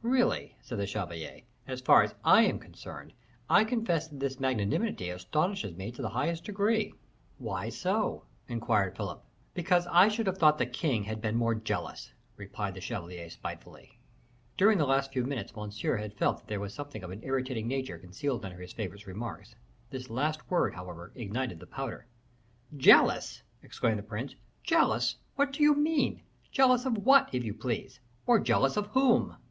"Really," 0.00 0.56
said 0.62 0.78
the 0.78 0.86
chevalier, 0.86 1.42
"as 1.66 1.82
far 1.82 2.02
as 2.02 2.14
I 2.24 2.40
am 2.44 2.58
concerned, 2.58 3.12
I 3.50 3.64
confess 3.64 4.08
that 4.08 4.18
this 4.18 4.40
magnanimity 4.40 5.10
astonishes 5.10 5.76
me 5.76 5.92
to 5.92 6.00
the 6.00 6.08
highest 6.08 6.44
degree." 6.44 6.94
"Why 7.36 7.68
so?" 7.68 8.24
inquired 8.48 8.96
Philip. 8.96 9.22
"Because 9.52 9.86
I 9.88 10.08
should 10.08 10.26
have 10.26 10.38
thought 10.38 10.56
the 10.56 10.64
king 10.64 11.04
had 11.04 11.20
been 11.20 11.36
more 11.36 11.54
jealous," 11.54 12.14
replied 12.38 12.72
the 12.76 12.80
chevalier, 12.80 13.28
spitefully. 13.28 13.98
During 14.56 14.78
the 14.78 14.86
last 14.86 15.12
few 15.12 15.22
minutes 15.24 15.54
Monsieur 15.54 15.98
had 15.98 16.14
felt 16.16 16.46
there 16.48 16.60
was 16.60 16.72
something 16.72 17.02
of 17.04 17.10
an 17.10 17.20
irritating 17.22 17.68
nature 17.68 17.98
concealed 17.98 18.46
under 18.46 18.62
his 18.62 18.72
favorite's 18.72 19.06
remarks; 19.06 19.54
this 19.90 20.08
last 20.08 20.50
word, 20.50 20.76
however, 20.76 21.12
ignited 21.14 21.60
the 21.60 21.66
powder. 21.66 22.06
"Jealous!" 22.74 23.42
exclaimed 23.62 23.98
the 23.98 24.02
prince. 24.02 24.34
"Jealous! 24.64 25.16
what 25.36 25.52
do 25.52 25.62
you 25.62 25.74
mean? 25.74 26.22
Jealous 26.50 26.86
of 26.86 26.96
what, 27.04 27.28
if 27.34 27.44
you 27.44 27.52
please 27.52 28.00
or 28.26 28.40
jealous 28.40 28.78
of 28.78 28.86
whom?" 28.86 29.36